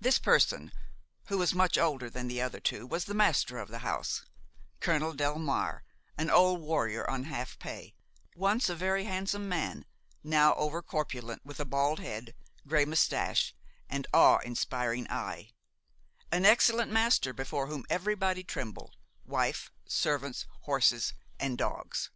[0.00, 0.72] This person,
[1.26, 4.24] who was much older than the other two, was the master of the house,
[4.80, 5.82] Colonel Delmare,
[6.18, 7.94] an old warrior on half pay,
[8.34, 9.86] once a very handsome man,
[10.24, 12.34] now over corpulent, with a bald head,
[12.66, 13.54] gray moustache
[13.88, 15.50] and awe inspiring eye;
[16.32, 22.10] an excellent master before whom everybody trembled, wife, servants, horses and dogs.